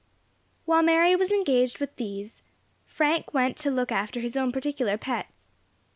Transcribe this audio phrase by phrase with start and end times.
[0.65, 2.41] While Mary was engaged with these,
[2.87, 5.51] Frank went to look after his own particular pets.